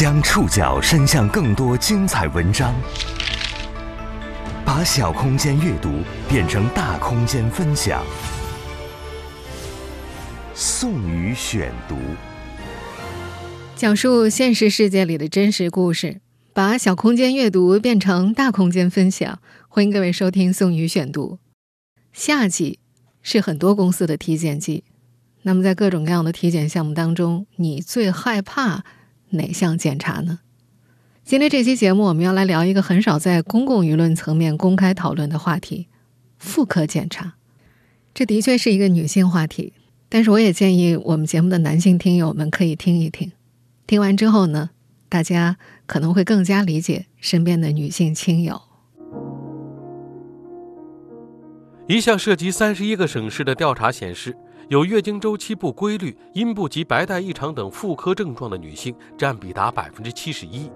[0.00, 2.74] 将触角伸向更多精彩文章，
[4.64, 5.90] 把小空间阅读
[6.26, 8.02] 变成大空间分享。
[10.54, 11.96] 宋宇选读，
[13.76, 16.22] 讲述现实世界里的真实故事，
[16.54, 19.38] 把小空间阅读变成大空间分享。
[19.68, 21.38] 欢迎各位收听宋宇选读。
[22.14, 22.78] 夏季
[23.20, 24.82] 是很多公司的体检季，
[25.42, 28.82] 那么在各种各样的体检项目当中，你最害怕？
[29.30, 30.40] 哪项检查呢？
[31.24, 35.86] 今天这期节目，我们要来聊一个很少在公共舆论层面公开讨论的话题——
[36.38, 37.34] 妇科检查。
[38.12, 39.72] 这的确是一个女性话题，
[40.08, 43.30] 但是我也建议我们节目的男性听友们可以听一听。
[43.86, 44.70] 听完之后呢，
[45.08, 45.56] 大家
[45.86, 48.60] 可能会更加理解身边的女性亲友。
[51.86, 54.36] 一项涉及三十一个省市的调查显示。
[54.68, 60.70] 有月经周期不规律、阴部及白带异常等妇科症状的女性占比达百分之七十一，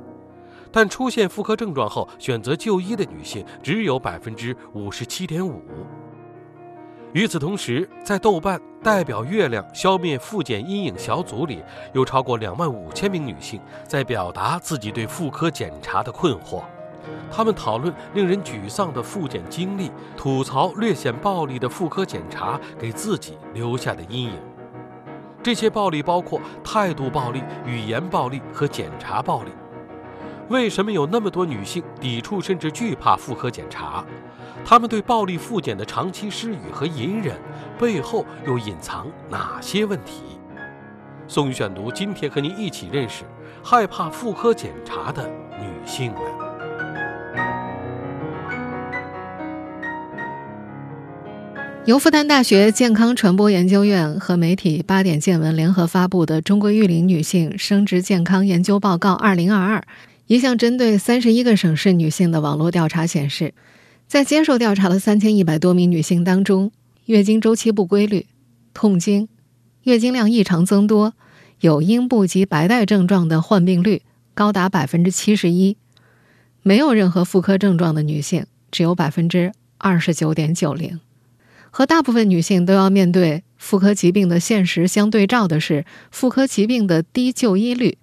[0.72, 5.62] 但出现妇科症状后选择就医的女性只有百分之五十七点五。
[7.12, 16.64] 与此同时，在豆瓣代表月亮消灭妇检阴影小组里，有超过两万五千名女性在表达自己对妇科检查的困惑。
[17.30, 24.38] 他们讨论令人沮丧的复检经历，吐槽略显暴力的妇科检查给自己留下的阴影。
[25.42, 29.50] 这些暴力包括态度暴力、语言暴力和检查暴力。
[30.48, 34.04] 为什么有那么多女性抵触甚至惧怕妇科检查？
[34.64, 37.36] 她们对暴力复检的长期施予和隐忍
[37.78, 40.22] 背后又隐藏哪些问题？
[41.26, 43.24] 宋宇选读今天和您一起认识
[43.62, 45.26] 害怕妇科检查的
[45.58, 46.43] 女性们。
[51.86, 59.80] 由复旦大学健康传播研究院和媒体八点见闻联合发布的《中国育龄女性生殖健康研究报告（二零二二）》，
[60.26, 63.52] 一项针对三十一个省市女性的网络调查显示，
[64.08, 66.72] 在接受调查的三千一百多名女性当中，
[67.04, 68.24] 月经周期不规律、
[68.72, 69.28] 痛经、
[69.82, 71.12] 月经量异常增多、
[71.60, 74.00] 有阴部及白带症状的患病率
[74.32, 75.76] 高达百分之七十一；
[76.62, 80.98] 没有任何妇科症状的女性只有百分之二十九点九零。
[81.76, 87.98] 和大部分女性都要面对妇科疾病的现实相对照的是，妇科疾病的低就医率。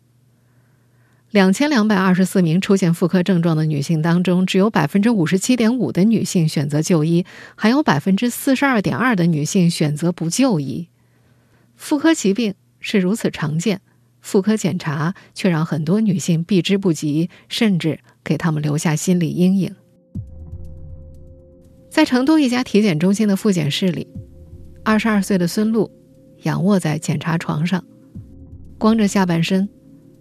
[1.29, 10.89] 两千两百二十四名出现妇科症状的女性当中，只有百分之五十七点五的女性选择就医，还有百分之四十二点二的女性选择不就医。
[11.77, 13.79] 妇科疾病是如此常见，
[14.19, 19.73] 妇科检查却让很多女性避之不及，甚至给她们留下心理阴影。
[21.91, 24.07] 在成都一家体检中心的复检室里，
[24.81, 25.91] 二十二岁的孙露
[26.43, 27.83] 仰卧在检查床上，
[28.77, 29.67] 光着下半身，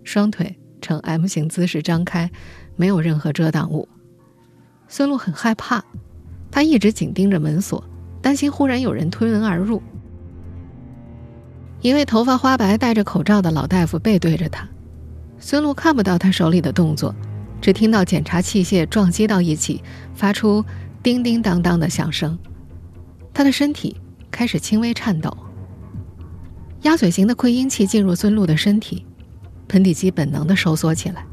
[0.03, 2.29] 双腿呈 M 型姿势张开，
[2.75, 3.89] 没有任何遮挡物。
[4.89, 5.85] 孙露很害怕，
[6.51, 7.85] 她一直紧盯着门锁，
[8.21, 9.81] 担心忽然有人推门而入。
[11.83, 14.69] 一位头发花白、戴着口罩的老大夫背对着她，
[15.39, 17.15] 孙露看不到他手里的动作，
[17.61, 19.81] 只听到检查器械撞击到一起，
[20.17, 20.65] 发出。
[21.03, 22.39] 叮叮当当的响声，
[23.33, 23.97] 他的身体
[24.31, 25.35] 开始轻微颤抖。
[26.83, 29.07] 鸭嘴型的扩音器进入孙露的身体，
[29.69, 31.25] 盆底肌本能的收缩起来。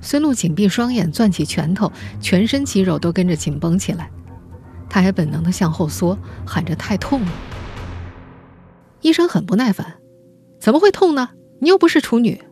[0.00, 1.90] 孙露紧闭双眼，攥起拳头，
[2.20, 4.10] 全身肌肉都跟着紧绷起来。
[4.88, 7.32] 他还本能的向后缩，喊着太痛了。
[9.02, 9.94] 医生很不耐烦
[10.60, 11.30] ：“怎么会痛呢？
[11.60, 12.42] 你又不是处女。”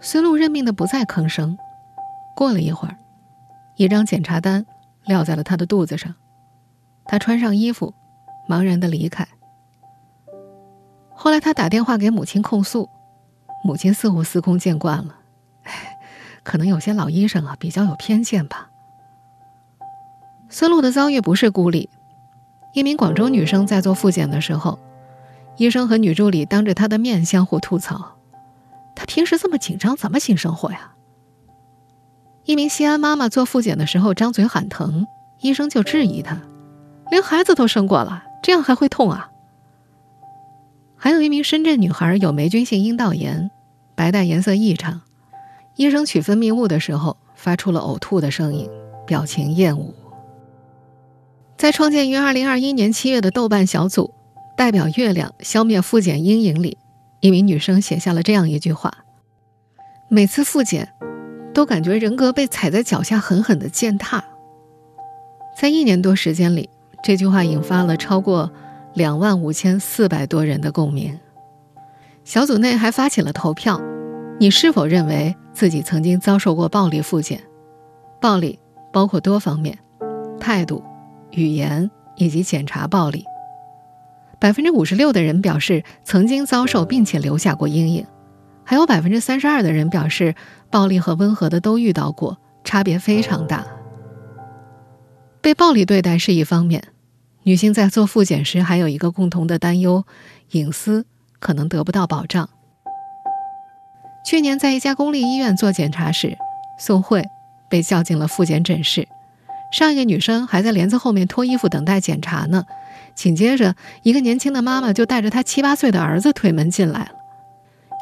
[0.00, 1.56] 孙露认命的不再吭声。
[2.36, 2.96] 过了一会儿。
[3.76, 4.64] 一张检查单
[5.04, 6.14] 撂在了他的肚子上，
[7.04, 7.92] 他穿上衣服，
[8.48, 9.26] 茫然的离开。
[11.14, 12.88] 后来他打电话给母亲控诉，
[13.64, 15.16] 母亲似乎司空见惯了，
[16.42, 18.70] 可能有些老医生啊比较有偏见吧。
[20.48, 21.88] 孙露的遭遇不是孤立，
[22.74, 24.78] 一名广州女生在做复检的时候，
[25.56, 28.16] 医生和女助理当着她的面相互吐槽
[28.94, 30.92] ：“她平时这么紧张，怎么性生活呀？”
[32.44, 35.06] 一名西安妈妈做复检的时候张嘴喊疼，
[35.40, 36.40] 医生就质疑她
[37.10, 39.30] ：“连孩子都生过了，这样还会痛啊？”
[40.96, 43.50] 还有一名深圳女孩有霉菌性阴道炎，
[43.94, 45.00] 白带颜色异常，
[45.76, 48.68] 医生取分泌物的时候发出了呕吐的声音，
[49.06, 49.94] 表情厌恶。
[51.56, 54.12] 在创建于2021年7月的豆瓣小组
[54.56, 56.76] “代表月亮消灭复检阴影”里，
[57.20, 58.92] 一名女生写下了这样一句话
[60.10, 60.90] ：“每次复检。”
[61.54, 64.22] 都感觉人格被踩在脚下，狠狠的践踏。
[65.58, 66.68] 在一年多时间里，
[67.02, 68.50] 这句话引发了超过
[68.92, 71.18] 两万五千四百多人的共鸣。
[72.24, 73.80] 小组内还发起了投票，
[74.40, 77.40] 你是否认为自己曾经遭受过暴力复检？
[78.20, 78.58] 暴力
[78.92, 79.78] 包括多方面，
[80.40, 80.82] 态度、
[81.30, 83.24] 语言以及检查暴力。
[84.40, 88.04] 百分之五十六的人表示曾经遭受并且留下过阴影，
[88.64, 90.34] 还有百分之三十二的人表示
[90.70, 93.64] 暴力和温和的都遇到过，差别非常大。
[95.40, 96.82] 被暴力对待是一方面，
[97.42, 100.04] 女性在做复检时还有一个共同的担忧：
[100.52, 101.04] 隐私
[101.38, 102.48] 可能得不到保障。
[104.26, 106.38] 去年在一家公立医院做检查时，
[106.78, 107.22] 宋慧
[107.68, 109.06] 被叫进了复检诊室，
[109.70, 112.64] 上一个女生还在帘子后面脱衣服等待检查呢。
[113.14, 117.10] 紧接着，一个年轻的妈妈就带着她七八岁的儿子推门进来了。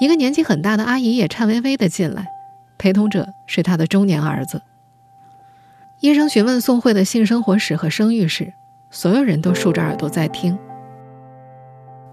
[0.00, 2.26] 一个年纪很大的阿姨也颤巍巍地进来，
[2.78, 4.62] 陪同者是她的中年儿子。
[6.00, 8.52] 医生询问宋慧的性生活史和生育史，
[8.90, 10.58] 所有人都竖着耳朵在听。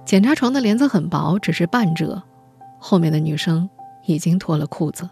[0.06, 2.22] 检查床的帘子很薄，只是半遮，
[2.78, 3.70] 后面的女生
[4.06, 5.10] 已经脱了裤子。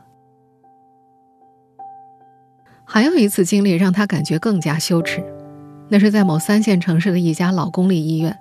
[2.86, 5.24] 还有一次经历让她感觉更加羞耻。
[5.90, 8.38] 那是在某三线城市的一家老公立医院，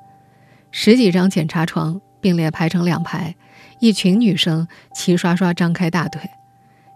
[0.70, 3.37] 十几张检查床并列排成两排，
[3.78, 6.31] 一群女生齐刷刷张开大腿。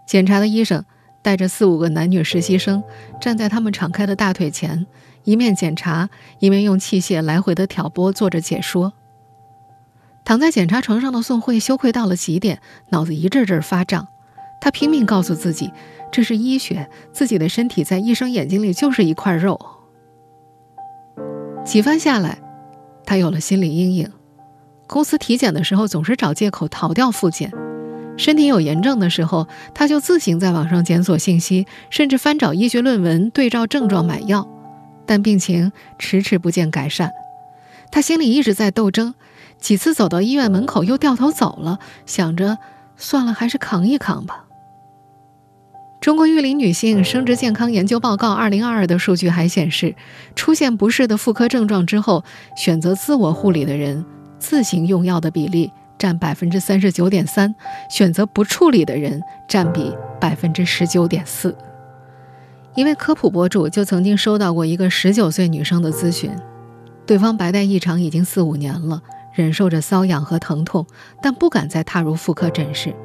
[0.05, 0.83] 检查的医生
[1.21, 2.83] 带着四五个男女实习生
[3.19, 4.85] 站在他们敞开的大腿前，
[5.23, 8.93] 一面检查，一面用器械来回的挑拨，做着解说。
[10.23, 14.07] 躺在检查床上的宋慧羞愧到了极点，脑子一阵阵发胀。
[14.59, 15.71] 她拼命告诉自己，
[16.11, 19.59] 这是医学，自己的身体在医生眼睛里就是一块肉。
[21.65, 22.39] 几番下来，
[23.05, 24.11] 他有了心理阴影。
[24.91, 27.49] 公司体检的时候总是找借口逃掉复检，
[28.17, 34.45] 身体有炎症的时候，他就自行在网上检索信息，甚至翻找医学论文对照症状买药，
[35.05, 37.09] 但病情迟迟不见改善。
[37.89, 39.13] 他心里一直在斗争，
[39.61, 42.57] 几次走到医院门口又掉头走了，想着
[42.97, 44.43] 算了，还是扛一扛吧。
[46.01, 49.95] 中国育龄女性生殖健康研究报告二零二二的数据还显示，
[50.35, 52.25] 出现不适的妇科症状之后，
[52.57, 54.03] 选择自我护理的人
[54.41, 57.53] 自行用药的比例占百分之三十九点三，
[57.89, 61.55] 选择不处理的人占比百分之十九点四。
[62.73, 66.31] 一位科普博主就曾经收到过一个十九岁女生的咨询，
[67.05, 69.03] 对方白带异常已经四五年了，
[69.35, 70.87] 忍受着瘙痒和疼痛，
[71.21, 72.95] 但不敢再踏入妇科诊室。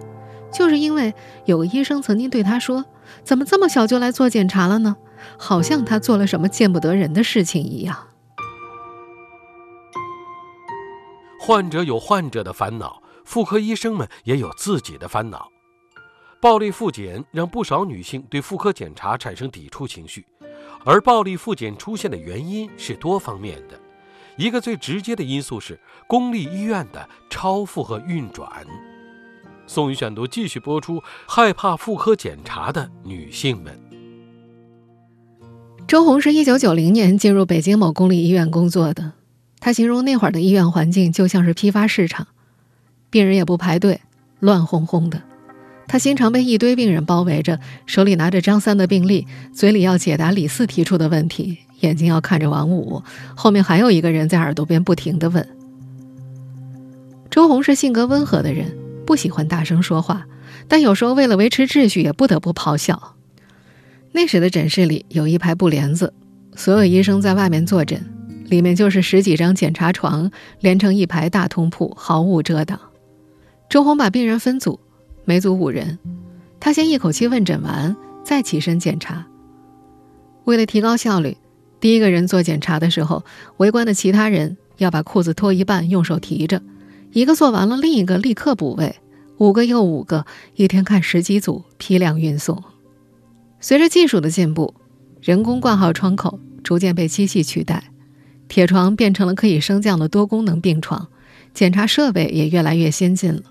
[0.51, 1.13] 就是因为
[1.45, 2.87] 有个医生曾经对他说
[3.23, 4.97] ：“怎么这么小就来做检查了呢？
[5.37, 7.95] 好像他做了什么见不得人的事情一样。”
[11.47, 15.49] 患者有患者的烦恼，妇科医生们也有自己的烦恼。
[16.43, 20.27] 暴力复检让不少女性对妇科检查产生抵触情绪，
[20.85, 23.79] 而暴力复检出现的原因是多方面的。
[24.37, 25.79] 一个最直接的因素是
[26.09, 28.67] 公立医院的超负荷运转。
[29.69, 31.01] 宋宇选读继续播出。
[31.29, 33.81] 害怕妇科检查的女性们。
[35.87, 39.13] 周红是一九九零年进入北京某公立医院工作的。
[39.67, 42.29] 他形容那会儿的医院环境就像是批发市场，
[43.11, 44.01] 病人也不排队，
[44.39, 45.21] 乱哄哄的。
[45.89, 53.03] 他经常被一堆病人包围着，手里拿着张三的病历，嘴里要解答李四提出的问题，眼睛要看着王五，
[53.35, 55.45] 后面还有一个人在耳朵边不停的问。
[57.29, 58.73] 周红是性格温和的人。
[59.05, 60.27] 不喜欢大声说话，
[60.69, 63.17] 但有时候为了维持秩序，也不得不咆哮。
[64.13, 66.15] 那时的诊室里有一排布帘子，
[66.55, 68.01] 所有医生在外面坐诊，
[68.49, 72.79] 里面就是十几张检查床，连成一排大通铺，毫无遮挡。
[73.69, 74.79] 周红把病人分组，
[75.25, 75.99] 每组五人，
[76.61, 79.27] 他先一口气问诊完，再起身检查。
[80.45, 81.37] 为了提高效率，
[81.81, 83.25] 第一个人做检查的时候，
[83.57, 86.63] 围观的其他人要把裤子脱一半，用手提着。
[87.13, 88.97] 一个做完了，另一个立刻补位，
[89.39, 90.25] 五个又五个，
[90.55, 92.63] 一天看十几组，批量运送。
[93.59, 94.75] 随着技术的进步，
[95.21, 97.91] 人工挂号窗口逐渐被机器取代，
[98.49, 101.09] 铁床变成了可以升降的多功能病床，
[101.53, 103.43] 检查设备也越来越先进了。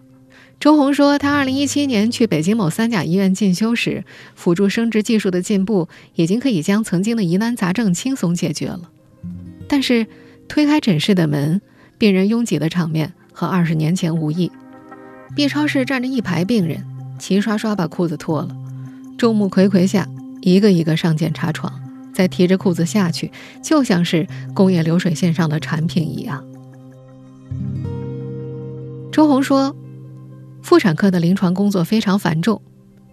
[0.59, 4.03] 周红说，他2017年去北京某三甲医院进修时，
[4.35, 8.89] 辅助生殖技术的进步已经可以将曾经的疑难杂症轻松解决了。
[9.67, 10.07] 但是，
[10.47, 11.61] 推开诊室的门，
[11.97, 13.13] 病人拥挤的场面。
[13.37, 14.49] 和二十年前无异。
[15.35, 16.85] B 超室站着一排病人，
[17.19, 18.55] 齐刷刷把裤子脱了。
[19.17, 20.07] 众目睽睽下，
[20.41, 21.81] 一个一个上检查床，
[22.15, 23.29] 再提着裤子下去，
[23.61, 26.43] 就像是工业流水线上的产品一样。
[29.11, 29.75] 周红说
[30.63, 32.61] ：“妇产科的临床工作非常繁重，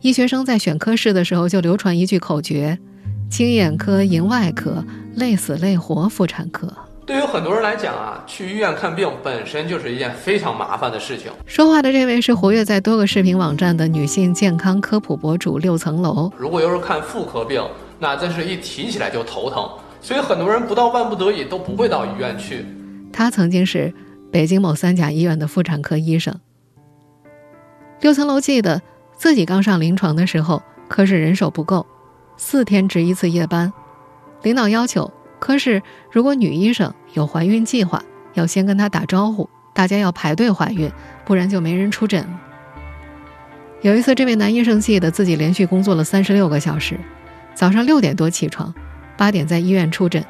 [0.00, 2.78] 医学生在选科室的时候就流传一句口诀
[3.28, 4.84] ：‘青眼科、银外科，
[5.16, 6.72] 累死累活妇产科’。”
[7.04, 11.32] 对于很多人来讲啊，去医院看病本身就是一件非常麻烦的事情。
[11.46, 16.30] 说话的这位是活跃在多个视频网站的女性健康科普博主六层楼。
[16.38, 17.60] 如果要是看妇科病，
[18.02, 22.66] 那真是一提起来就头疼，所以很多人不到万不得已都不会到医院去。
[23.12, 23.94] 他曾经是
[24.32, 26.34] 北京某三甲医院的妇产科医生。
[28.00, 28.82] 六层楼记得
[29.14, 31.86] 自己刚上临床的时候，科室人手不够，
[32.36, 33.72] 四天值一次夜班，
[34.42, 35.08] 领导要求。
[35.38, 35.80] 科室
[36.10, 38.02] 如果女医生有怀孕计划，
[38.34, 40.90] 要先跟她打招呼，大家要排队怀孕，
[41.24, 42.26] 不然就没人出诊。
[43.80, 46.98] 有一次，这位男医生记得自己连续工作了三十六个小时，
[47.54, 48.74] 早上六点多起床，
[49.16, 50.24] 八点在医院出诊，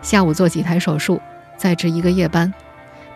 [0.00, 1.20] 下午做几台手术，
[1.56, 2.52] 再值一个夜班。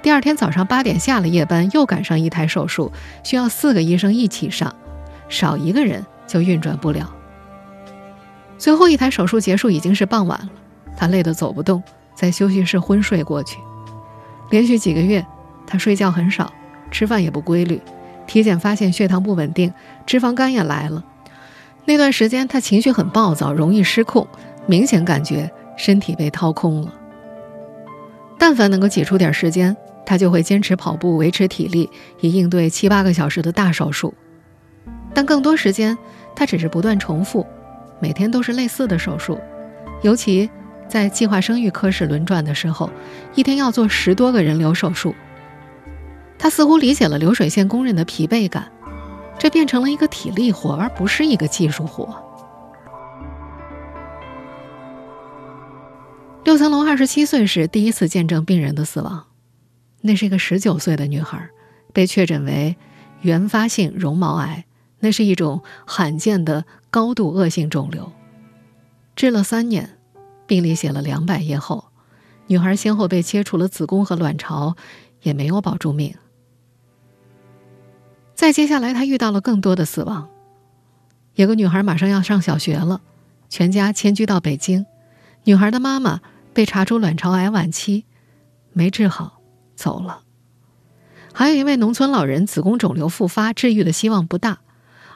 [0.02, 2.90] 第二天早上八点下了夜班，又赶上一台手术，
[3.22, 4.74] 需要四个医生一起上，
[5.28, 7.14] 少一个人就运转不了。
[8.58, 10.50] 最后一台手术结束已经是傍晚了。
[10.96, 11.82] 他累得走不动，
[12.14, 13.58] 在休息室昏睡过去。
[14.50, 15.24] 连续几个月，
[15.66, 16.52] 他睡觉很少，
[16.90, 17.80] 吃饭也不规律。
[18.26, 19.72] 体检发现血糖不稳定，
[20.04, 21.02] 脂肪肝也来了。
[21.84, 24.26] 那段时间，他情绪很暴躁，容易失控，
[24.66, 26.94] 明显感觉身体被掏空了。
[28.38, 34.14] 但凡能够挤出点时间，他就会坚持跑步，维持体力，以应对七八个小时的大手术。
[35.14, 35.96] 但更多时间，
[36.34, 37.46] 他只是不断重复，
[38.00, 39.38] 每天都是类似的手术，
[40.02, 40.50] 尤其。
[40.88, 42.90] 在计划生育科室轮转的时候，
[43.34, 45.14] 一天要做十多个人流手术。
[46.38, 48.70] 他似乎理解了流水线工人的疲惫感，
[49.38, 52.08] 这变成了一个体力活，而不是一个技术活。
[56.44, 59.26] 六层楼二十七岁时第一次见证病人的死亡，
[60.00, 61.48] 那是一个十九岁的女孩，
[61.92, 62.76] 被确诊为
[63.20, 64.64] 原发性绒毛癌，
[65.00, 68.12] 那是一种罕见的高度恶性肿瘤，
[69.14, 69.98] 治了三年。
[70.44, 71.84] 病历写了两百页后，
[72.48, 74.76] 女孩先后被切除了子宫和卵巢，
[75.22, 76.14] 也没有保住命。
[78.42, 80.28] 再接下来，她遇到了更多的死亡。
[81.36, 83.00] 有个女孩马上要上小学了，
[83.48, 84.84] 全家迁居到北京。
[85.44, 86.20] 女孩的妈妈
[86.52, 88.04] 被查出卵巢癌晚期，
[88.72, 89.40] 没治好，
[89.76, 90.22] 走了。
[91.32, 94.58] 还有一位农村老人，子宫肿瘤复发，治愈的希望不大。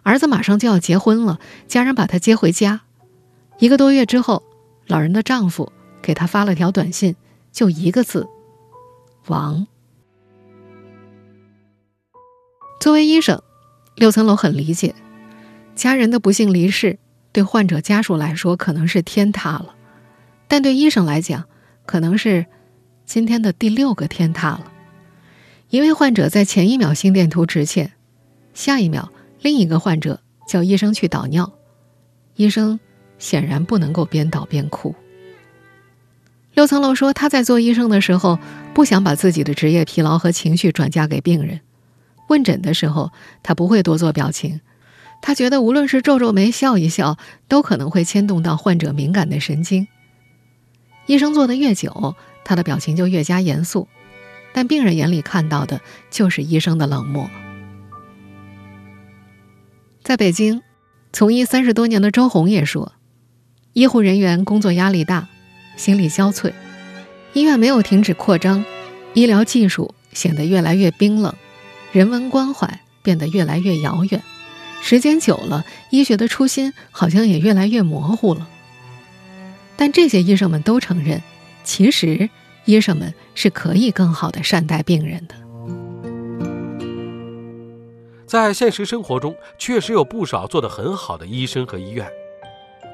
[0.04, 2.83] 儿子马上就要结婚了，家人把他接回家。
[3.59, 4.45] 一个多月之后。
[4.87, 7.16] 老人的丈夫给她发了条短信，
[7.50, 8.28] 就一个字
[9.26, 9.66] ：“亡。”
[12.87, 13.43] 作为医生，
[13.97, 14.95] 六层楼很理解，
[15.75, 17.00] 家人的不幸离世
[17.33, 19.75] 对患者家属来说可能是天塌了，
[20.47, 21.47] 但对医生来讲，
[21.85, 22.47] 可能是
[23.05, 24.71] 今天的第六个天塌了。
[25.69, 27.95] 一位患者在前一秒心电图直线，
[28.55, 31.52] 下一秒另一个患者叫医生去导尿，
[32.37, 32.78] 医生。
[33.19, 34.95] 显然不能够边导边哭。
[36.55, 38.38] 六层楼说，他在做医生的时候，
[38.75, 41.62] 不想把自己的职业疲劳和情绪转嫁给病人。
[42.28, 44.61] 问诊的时候，他不会多做表情，
[45.23, 47.16] 他觉得无论是皱皱眉、笑一笑，
[47.49, 49.88] 都可能会牵动到患者敏感的神经。
[51.06, 52.14] 医生做的越久，
[52.45, 53.88] 他的表情就越加严肃，
[54.52, 55.80] 但病人眼里看到的
[56.11, 57.30] 就是医生的冷漠。
[60.02, 60.62] 在北京，
[61.12, 62.92] 从医三十多年的周红也说。
[63.73, 65.28] 医护人员工作压力大，
[65.76, 66.52] 心力交瘁，
[67.35, 68.64] 医院没有停止扩张，
[69.12, 71.35] 医疗技术显得越来越冰冷，
[71.97, 74.23] 人文关怀变得越来越遥远。
[74.83, 78.47] 时间久了，医学的初心好像也越来越模糊了。
[79.79, 81.23] 但这些医生们都承认，
[81.65, 82.29] 其实
[82.67, 85.35] 医生们是可以更好的善待病人的。
[88.26, 92.07] 在现实生活中，确实有不少做得很好的医生和医院。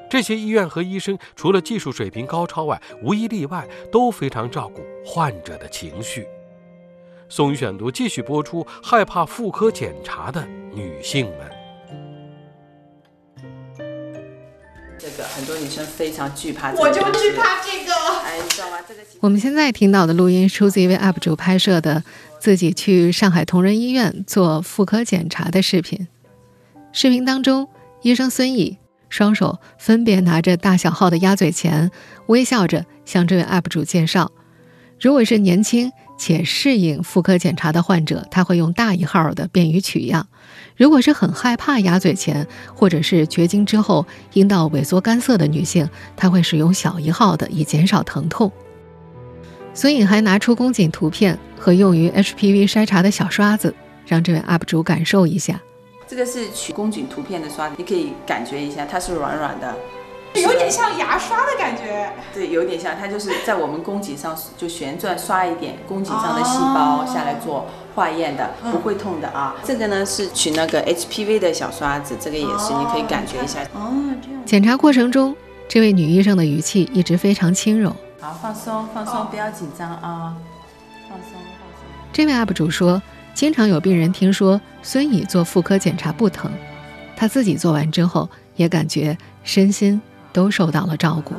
[0.09, 6.25] 这些医院和医生除了技术水平高超外，无一例外都非常照顾患者的情绪。
[7.35, 11.37] 宋宇选读继续播出：害怕妇科检查的女性们。
[14.99, 17.91] 这个很多女生非常惧怕，我就惧怕这个。
[18.23, 18.77] 哎，你知道吗？
[18.87, 22.03] 这个我们现在听到的录音出自一位 UP 主拍摄的
[22.39, 26.07] 自己去上海同仁医院做妇科检查的视频。
[26.91, 27.67] 视频当中，
[28.03, 28.77] 医生孙乙。
[29.09, 31.89] 双手分别拿着大小号的鸭嘴钳，
[32.27, 34.31] 微笑着向这位 UP 主介绍：
[34.99, 35.91] 如果是年轻
[36.23, 40.23] 且适应妇科检查的患者，他会用大一号的，便于取样；
[40.77, 48.49] 如果是很害怕鸭嘴钳或者是绝经之后阴道萎缩干涩的女性，他会使用小一号的，以减少疼痛。
[49.73, 53.75] 孙颖还拿出宫颈图片和用于 HPV 筛查的小刷子，
[54.07, 55.59] 让这位 UP 主感受一下。
[56.07, 59.75] 这个是取宫颈图片的刷子，你可以感觉一下，它是软软的，
[60.41, 62.11] 有点像牙刷的感觉。
[62.33, 69.55] 对，有点像，它就是在我们宫颈上就旋转刷一点宫颈上的细胞下来做化验的，不会痛的啊。
[69.63, 73.61] 这个呢是取那个 HPV 的小刷子，这个也是你可以感觉一下。
[73.73, 74.45] 哦，这样。
[74.45, 75.35] 检查过程中，
[75.67, 77.95] 这位女医生的语气一直非常轻柔。
[78.19, 80.35] 好，放松，放松，不要紧张啊，
[81.09, 81.85] 放松，放松。
[82.11, 83.01] 这位 UP 主说，
[83.33, 86.51] 经常有病人听说孙乙做妇科检查不疼，
[87.15, 90.01] 他自己做完之后也感觉身心
[90.33, 91.35] 都受到了照顾。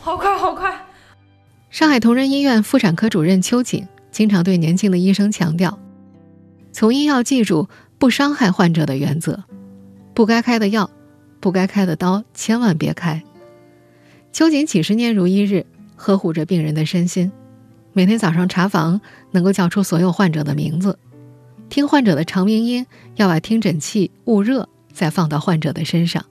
[0.00, 0.74] 好快，好快！
[1.70, 5.78] 上海同仁医院妇产科主任邱瑾经常对年轻的医生强调，
[6.72, 9.44] 从医要记住不伤害患者的原则，
[10.14, 10.90] 不该开的药，
[11.40, 13.22] 不该开的刀，千万别开。
[14.32, 17.30] 邱瑾几十年如一日，呵护着病人的身心，
[17.92, 19.00] 每天早上查房
[19.32, 20.98] 能够叫出所有患者的名字，
[21.68, 26.24] 听患者的长鸣音，要把听诊器捂热，再放到患者的身上。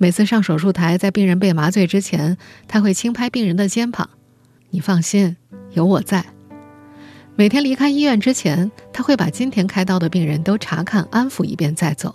[0.00, 2.38] 每次上手术台，在病人被麻醉之前，
[2.68, 4.08] 他会轻拍病人的肩膀
[4.70, 5.36] ：“你放心，
[5.72, 6.24] 有我在。”
[7.34, 12.14] 每天离开医院之前，他会把今天开刀的病人都查看、安抚一遍再走。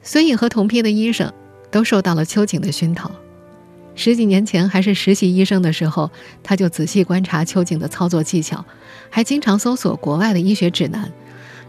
[0.00, 1.32] 孙颖和同批的医生
[1.72, 3.10] 都受到了秋瑾的熏陶。
[3.96, 6.08] 十几年前还是实习医生的时候，
[6.44, 8.64] 他就仔细观察秋瑾的操作技巧，
[9.10, 11.12] 还经常搜索国外的医学指南，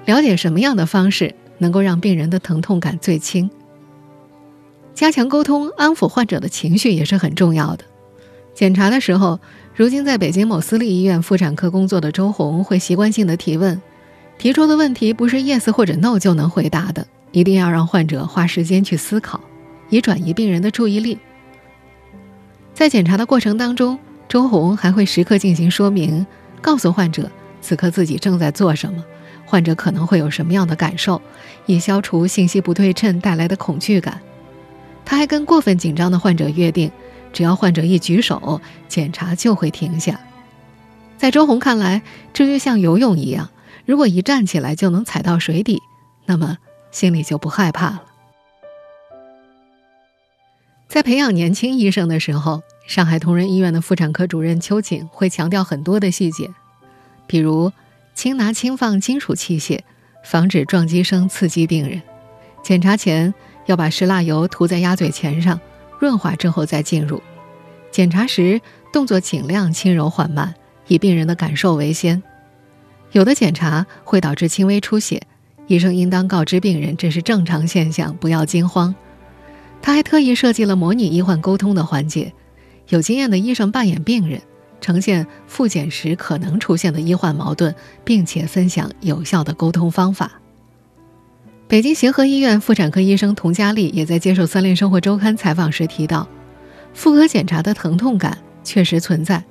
[0.06, 3.50] 了解什么样的方式能够让病人的疼痛感最轻。
[4.93, 7.83] 加强沟通，安抚患者的情绪也是很重要的。
[8.53, 9.39] 检查的时候，
[9.74, 13.81] 如今在北京某私立医院妇产科工作的周红会习惯性的提问，
[14.38, 19.39] 提出的问题不是 yes 或者 no 就能回答的，一定要让患者花时间去思考，
[19.89, 21.17] 以转移病人的注意力。
[22.74, 26.25] 在检查的过程当中，周红还会时刻进行说明，
[26.62, 27.31] 告诉患者
[27.62, 29.03] 此刻自己正在做什么，
[29.45, 31.21] 患者可能会有什么样的感受，
[31.65, 34.19] 以消除信息不对称带来的恐惧感。
[35.03, 36.91] 他还跟过分紧张的患者约定，
[37.34, 40.20] 只要患者一举手，检查就会停下。
[41.17, 42.01] 在周红看来，
[42.34, 43.50] 这就像游泳一样，
[43.86, 45.81] 如果一站起来就能踩到水底，
[46.25, 46.58] 那么
[46.91, 48.03] 心里就不害怕了。
[50.87, 56.50] 在培养年轻医生的时候，上海同仁医院的妇产科主任邱瑾会强调很多的细节，
[57.27, 57.72] 比如
[58.16, 59.81] 轻拿轻放金属器械，
[60.24, 62.01] 防止撞击声刺激病人。
[62.64, 63.33] 检查前。
[63.65, 65.59] 要把石蜡油涂在鸭嘴钳上，
[66.00, 67.21] 润滑之后再进入。
[67.91, 68.61] 检查时
[68.93, 70.55] 动作尽量轻柔缓慢，
[70.87, 72.21] 以病人的感受为先。
[73.11, 75.21] 有的检查会导致轻微出血，
[75.67, 78.95] 医生应当告知病人这是正常现象，不要惊慌。
[79.81, 82.33] 他还特意设计了模拟医患沟通的环节，
[82.89, 84.41] 有经验的医生扮演病人，
[84.79, 90.41] 呈现复检时可能出现的医患矛盾，并且分享有效的沟通方法。
[91.72, 96.27] 北京协和医院妇产科医生佟佳丽也在接受《三联生活周刊》采访时提到，
[96.94, 99.42] 妇科检查的疼痛感确实存在，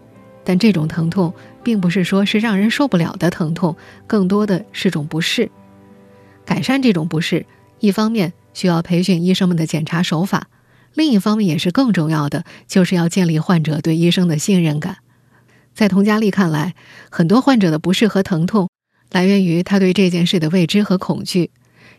[0.45, 3.75] 但这种疼痛并不是说是让人受不了的疼痛，
[4.07, 5.51] 更多的是种不适。
[6.45, 7.47] 改善这种不适，
[7.79, 10.49] 一方面需要培训医生们的检查手法，
[10.93, 14.99] 另一方面也是更重要的，就是要建立患者对医生的信任感。
[15.73, 16.75] 在佟佳丽看来，
[17.11, 18.69] 很多患者的不适和疼痛
[19.11, 21.51] 来源于他对这件事的未知和恐惧。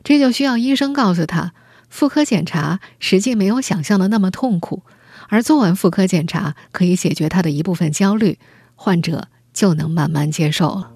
[0.03, 1.53] 这就需要医生告诉他，
[1.89, 4.83] 妇科检查实际没有想象的那么痛苦，
[5.29, 8.39] 而做完妇科检查可以解决他的一部分焦虑，
[8.75, 10.91] 患者就能慢慢接受了。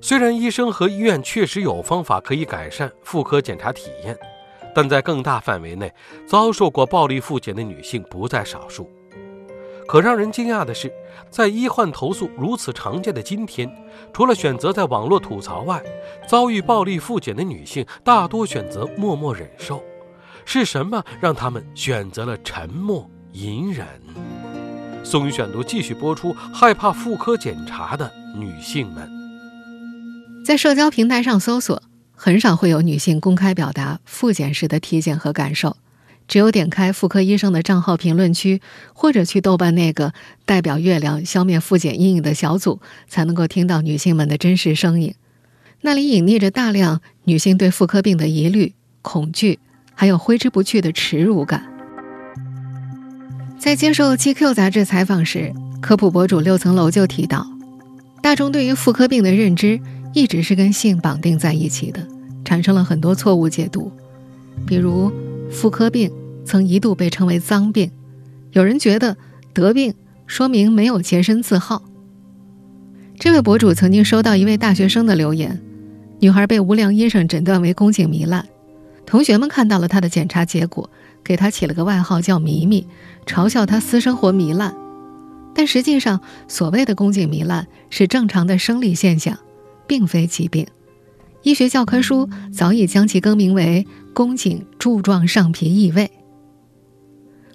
[0.00, 4.14] 虽然医生和医院确实有方法可以改善妇科检查体验，
[4.74, 5.90] 但在更大范围内，
[6.26, 8.90] 遭受过暴力妇检的女性不在少数。
[9.86, 10.92] 可让人惊讶的是，
[11.30, 13.70] 在医患投诉如此常见的今天，
[14.12, 15.82] 除了选择在网络吐槽外，
[16.28, 19.82] 遭遇暴力复检的女性大多选择默默忍受。
[20.46, 23.86] 是什么让他们选择了沉默隐忍？
[25.02, 29.08] 宋宇选读继续播出：害怕妇科检查的女性们，
[30.44, 31.82] 在社交平台上搜索，
[32.14, 35.76] 很少会有女性公开表达复检时的体检和感受。
[36.26, 38.60] 只有点开妇科医生的账号评论区，
[38.92, 40.12] 或者去豆瓣那个
[40.46, 45.14] 代表月亮消灭妇检阴影的小组，才能够听到女性们的真实声音。
[45.82, 49.58] 那里隐匿着大量女性对妇科病的疑虑、恐惧，
[49.94, 51.62] 还有挥之不去的耻辱感。
[53.58, 57.46] 在接受《GQ》杂志采访时，科普博主六层楼就提到，
[58.22, 59.78] 大众对于妇科病的认知
[60.14, 62.06] 一直是跟性绑定在一起的，
[62.46, 63.92] 产生了很多错误解读，
[64.66, 65.12] 比如。
[65.50, 66.10] 妇科病
[66.44, 67.90] 曾一度被称为脏病，
[68.52, 69.16] 有人觉得
[69.52, 69.94] 得病
[70.26, 71.82] 说明没有洁身自好。
[73.18, 75.60] 这位博主曾经收到一位大学生的留言：
[76.20, 78.46] 女孩被无良医生诊断为宫颈糜烂，
[79.06, 80.90] 同学们看到了她的检查结果，
[81.22, 82.86] 给她起了个外号叫“迷迷”，
[83.24, 84.74] 嘲笑她私生活糜烂。
[85.54, 89.38] 但实际上，所谓的宫颈糜烂是正常的生理现象，
[89.86, 90.66] 并非疾病。
[91.42, 96.10] 医学教科书早已将其更名为宫颈柱状上皮异位。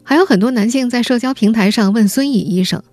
[0.04, 2.84] 还有很多男性在社交平台上问孙乙医生：“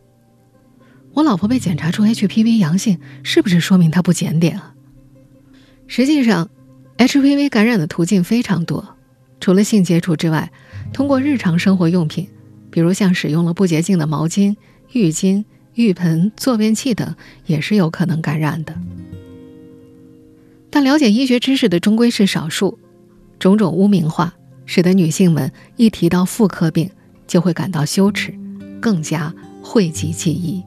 [1.13, 4.75] 我老婆被检查出 HPV 阳性，是不是说明她不检点啊？”
[5.89, 6.49] 实际上
[6.99, 8.97] ，HPV 感染的途径非常多，
[9.41, 10.53] 除了性接触之外，
[10.93, 12.29] 通过日常生活用品，
[12.71, 14.57] 比如像使用了不洁净的毛巾。
[14.93, 18.79] 浴巾、浴盆、坐便器等也是有可能感染的，
[20.71, 22.79] 但了解医学知识的终归是少数。
[23.39, 26.91] 种种污名化，使得女性们一提到妇科病
[27.27, 28.35] 就会感到羞耻，
[28.81, 30.63] 更加讳疾忌医。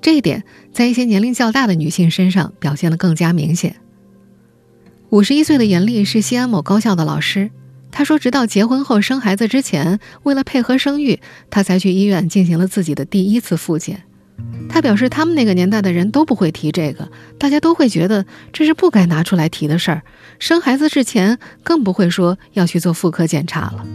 [0.00, 3.76] 这一点在一些年龄较大的女性身上表现得更加明显。
[5.10, 7.50] 五十一岁的严丽是西安某高校的老师。
[7.94, 14.04] 她说：“直到结婚后生孩子之前，为了配合生育，她才去医院进行了自己的第一次复检。
[14.68, 20.02] 他表示，他们那个年代的人都不会提这个，大家都会觉得这是不该拿出来提的事儿。
[20.38, 23.86] 生孩子之前更不会说要去做妇科检查了。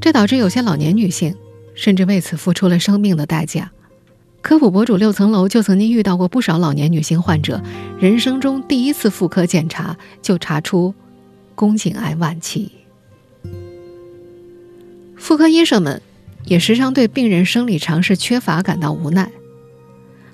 [0.00, 1.34] 这导致有些老年女性
[1.74, 3.72] 甚至为此付出了生命的代价。
[4.40, 7.60] 科普博主六层楼就曾经遇到过不少老年女性患者，
[7.98, 10.94] 人生中第一次妇科检查就查出。”
[11.58, 12.70] 宫颈癌晚期，
[15.16, 16.00] 妇科医生们
[16.48, 19.30] 也时常对病人生理常识缺乏感到无奈。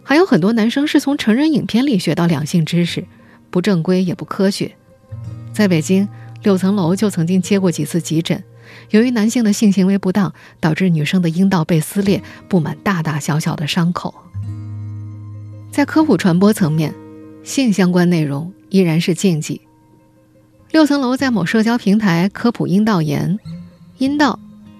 [0.02, 3.04] 还有很多男生是从成人影片里学到两性知识，
[3.50, 4.76] 不正规也不科学。
[5.52, 6.08] 在北京，
[6.42, 8.44] 六层楼就曾经接过几次急诊，
[8.90, 14.14] 由于男性的性行为不当，导致女生的阴道被撕裂，布满大大小小的伤口。
[15.72, 16.94] 在科普传播层面，
[17.42, 19.62] 性相关内容依然是禁忌。
[20.70, 23.38] 六层楼在某社交平台科普阴道炎，
[23.98, 24.38] 阴道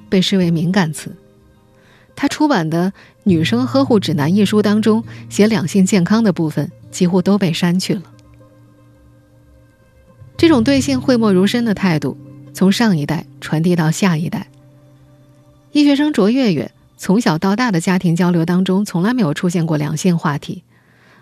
[0.09, 1.17] 被视为敏感词。
[2.17, 2.91] 他出版的
[3.25, 8.03] 《女生呵护指南》一书当中写两性健康的部分几乎都被删去了。
[10.37, 12.17] 这种对性讳莫如深的态度
[12.53, 14.49] 从上一代传递到下一代。
[15.73, 20.63] 医学生卓月月从小到大的家庭交流当中从来没有出现过两性话题，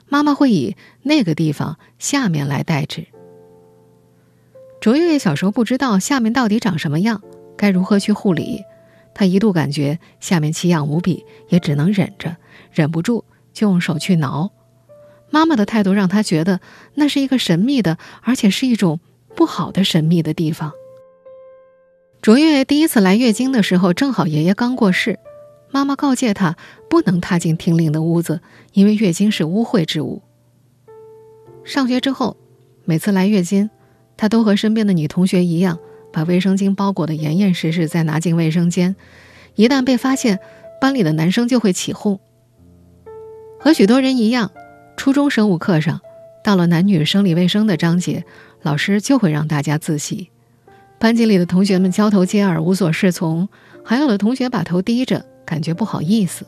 [0.08, 3.06] 妈妈会以那个地方下面来代指。
[4.80, 7.22] 卓越越小时候不知道下面到底长什么样，
[7.56, 8.62] 该如何去护理，
[9.14, 12.36] 他一度感觉下面奇痒无比，也只能忍着，
[12.72, 14.50] 忍不住就用手去挠。
[15.30, 16.60] 妈妈的态度让他觉得
[16.94, 19.00] 那是一个神秘的，而且是一种
[19.34, 20.72] 不好的神秘的地方。
[22.20, 25.18] 卓越第一次来月经的时候，正好爷爷刚过世，
[25.70, 26.56] 妈妈告诫他
[26.88, 28.40] 不能踏进听令的屋子，
[28.72, 30.22] 因为月经是污秽之物。
[31.64, 32.36] 上学之后，
[32.84, 33.70] 每次来月经。
[34.14, 35.80] 他都和身边的女同学一样，
[36.12, 38.94] 把卫生巾包裹得严严实实，再拿进卫生间。
[39.54, 40.38] 一旦被发现，
[40.80, 42.20] 班里的男生就会起哄。
[43.58, 44.50] 和许多人一样，
[44.96, 46.00] 初中生物课上，
[46.42, 48.24] 到了男女生理卫生的章节，
[48.62, 50.30] 老师就会让大家自习。
[50.98, 53.48] 班级里的同学们交头接耳，无所适从，
[53.84, 56.46] 还有的同学把头低着，感觉不好意思。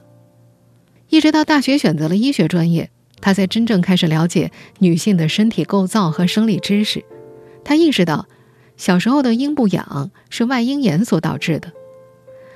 [1.09, 7.05] 一直到大学选择了医学专业，他才真正开始了解女性的身体构造和生理知识。
[7.65, 8.27] 他意识到，
[8.77, 11.73] 小时候的阴部痒是外阴炎所导致的。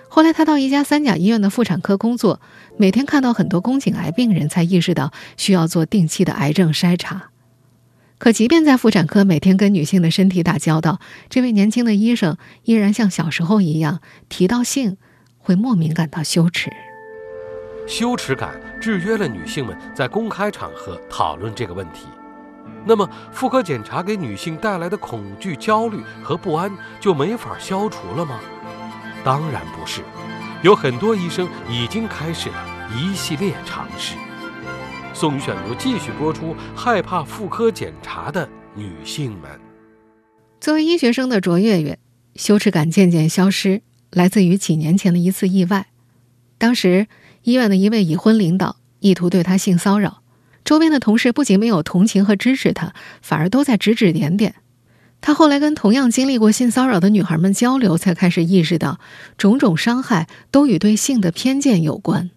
[0.08, 2.40] 后来，他到一家三甲医院的妇产科工作，
[2.78, 7.30] 每天看到很多宫颈癌病人，才意识到需要做定期的癌症筛查。
[8.16, 14.96] 可即便在妇产科每天跟女性的身体打交道，这位年轻的医生依然像小时候一样，提到性
[15.38, 16.70] 会莫名感到羞耻。
[17.86, 22.06] 羞耻感制约了女性们在公开场合讨论这个问题。
[22.84, 28.40] 那么，妇科检查给女性带来的恐惧、焦虑和不安就没法消除了吗？
[29.24, 30.02] 当然不是，
[30.62, 32.56] 有很多医生已经开始了
[32.96, 34.16] 一系列尝试。
[35.12, 39.50] 宋选读继续播出：害怕妇科检查的女性们。
[40.60, 41.98] 作为医学生的卓月月，
[42.36, 45.88] 羞耻感渐渐消失，来自于几年前的一次意外。
[46.56, 47.08] 当时，
[47.42, 50.22] 医院的一位已婚领导意图对她性骚扰。
[50.64, 52.92] 周边的同事不仅没有同情和支持他，
[53.22, 54.56] 反而都在指指点点。
[55.20, 59.00] 他后来跟同样经历过性骚扰的女孩们交流，才开始意识到，
[59.36, 62.30] 种种伤害都与对性的偏见有关。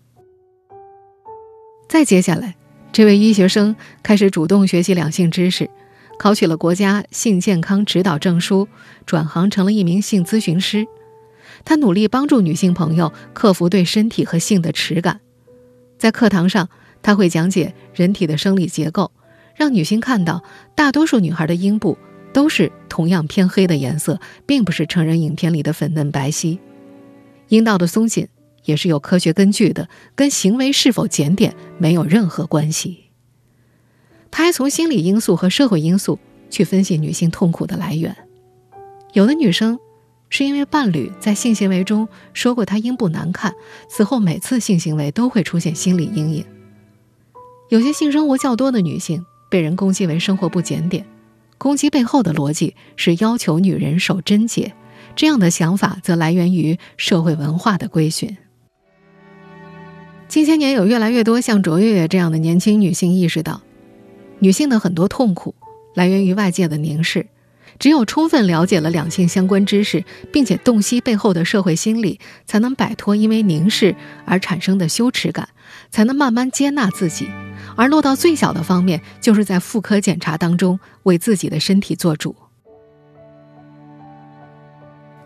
[1.87, 2.55] 再接下来，
[2.91, 5.69] 这位医学生开始主动学习两性知识，
[6.17, 8.67] 考取了国家性健康指导证书，
[9.05, 10.87] 转行成了一名性咨询师。
[11.63, 15.19] 他努力帮助女性朋友克服对身体和性的耻感，
[15.99, 16.69] 在课堂上。
[17.03, 19.11] 他会讲解人体的生理结构，
[19.55, 20.43] 让女性看到
[20.75, 21.97] 大多数女孩的阴部
[22.33, 26.59] 都是同样偏黑的颜色，并不是成人影片里的粉嫩白皙。
[27.49, 28.27] 阴道的松紧
[28.63, 33.05] 也是有科学根据的，跟行为是否检点没有任何关系。
[34.29, 36.17] 他还从心理因素和社会因素
[36.49, 38.15] 去分析女性痛苦的来源。
[39.11, 39.77] 有的女生
[40.29, 43.53] 是因为伴侣在性行为中说过她阴部难看，
[43.89, 46.45] 此后每次性行为都会出现心理阴影。
[47.71, 51.05] 有些性生活较多的女性被人攻击为生活不检点，
[51.57, 54.73] 攻击背后的逻辑是要求女人守贞洁，
[55.15, 58.35] 这样的想法则来源于社会文化的规训。
[60.27, 63.61] 近些年，有越来越多像卓越越这样的年轻女性意识到。
[64.39, 65.55] 女性的很多痛苦
[65.93, 67.27] 来源于外界的凝视，
[67.79, 70.03] 只有充分了解了两性相关知识，
[70.33, 75.47] 并且洞悉背后的社会心理，才能摆脱因为凝视而产生的羞耻感，
[75.89, 77.29] 才能慢慢接纳自己。
[77.75, 82.35] 而落到最小的方面，就是在妇科检查当中为自己的身体做主。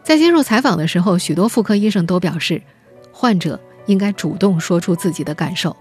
[0.04, 2.62] 在接受采访的时候，许多妇科医生都表示，
[3.12, 5.76] 患者应该主动说出自己的感受。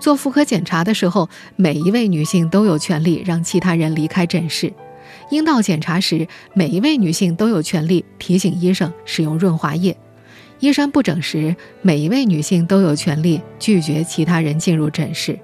[0.00, 4.72] 做妇科检查的时候，每一位女性都有权利让其他人离开诊室。
[5.30, 9.96] 阴道检查时，每一位女性都有权利提醒医生使用润滑液。
[10.58, 15.38] 衣衫不整时，每一位女性都有权利拒绝其他人进入诊室。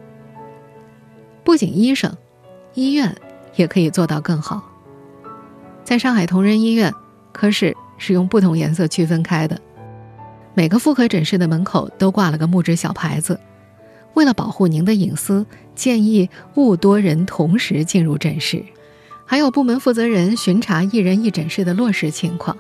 [1.49, 2.15] 不仅医生，
[2.75, 3.17] 医院
[3.57, 4.63] 也可以做到更好。
[5.83, 6.93] 在上海同仁医院，
[7.33, 9.59] 科室是用不同颜色区分开的，
[10.53, 13.41] 每个妇科诊室的门口都挂了个木质小牌子。
[14.13, 18.63] 为了保护您的隐私，建议勿多人同时进入诊室。
[19.25, 22.55] 还有部门负责人巡查一人一诊室的落实情况。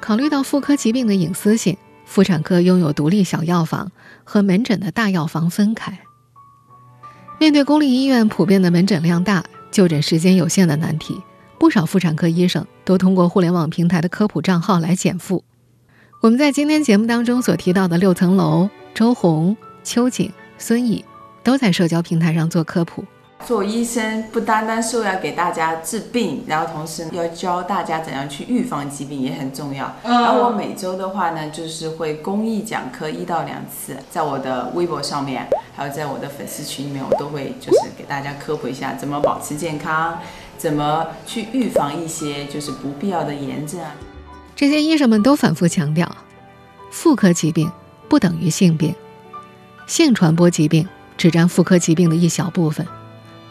[0.00, 3.90] 考虑到妇科疾病的隐私性，妇产科拥有独立小药房
[4.22, 5.98] 和门诊的大药房分开。
[7.40, 11.18] 面对公立医院普遍的门诊量大、就诊时间有限的难题，
[11.58, 15.42] 不少妇产科医生都通过互联网平台的科普账号来减负。
[16.20, 20.30] 我们在今天节目当中所提到的六层楼、周红、秋瑾。
[20.58, 21.02] 孙怡
[21.42, 23.02] 都在社交平台上做科普。
[23.46, 29.92] 做医生不单单是要给大家治病，然后同时要教大家怎样去预防疾病也很重要。
[30.04, 40.18] 然后我每周的话呢，就是会公益讲课一到两次，在我的微博上面，还有在我的粉丝群里面，我都会就是给大家科普一下怎么保持健康，
[40.56, 43.90] 怎么去预防一些就是不必要的炎症啊。
[44.54, 46.14] 这些医生们都反复强调，
[46.90, 47.70] 妇科疾病
[48.08, 48.94] 不等于性病。
[49.86, 52.86] 性传播疾病只占妇科疾病的一小部分，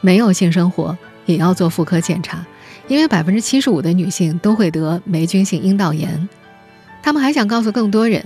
[0.02, 2.46] 没有性生活也要做妇科检查，
[2.88, 6.28] 因为百分之七十五的女性都会得霉菌性阴道炎。
[7.02, 8.26] 他们还想告诉更多人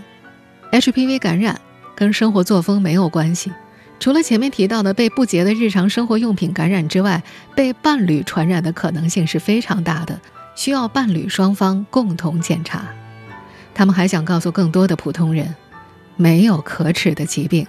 [0.71, 1.59] ，HPV 感染
[1.95, 3.51] 跟生活作风没有关系，
[3.99, 7.21] 除了前面提到的被不洁的日常生活用品感染之外，
[7.55, 10.19] 被伴侣传染的可能性是非常大的，
[10.55, 12.85] 需要伴侣双方共同检查。
[13.73, 15.55] 他们还想告诉更多的普通人，
[16.15, 17.65] 没有可耻的疾病。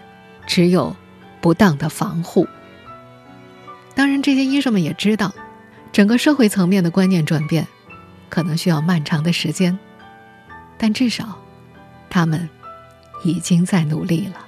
[0.47, 0.95] 只有
[1.40, 2.47] 不当的防护。
[3.95, 5.33] 当然，这些医生们也知道，
[5.93, 7.67] 整个社会层面的观念转变
[8.29, 9.79] 可能需要漫长的时间，
[10.77, 11.39] 但至少
[12.11, 12.49] 他们
[13.23, 14.47] 已经在努力了。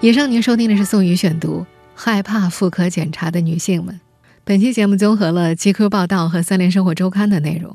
[0.00, 1.60] 以上您收听的是宋宇选读
[1.94, 3.94] 《害怕妇科检查的女性们》。
[4.44, 7.74] 本期节目综合了《GQ 报道》和《三联生活周刊》的内容。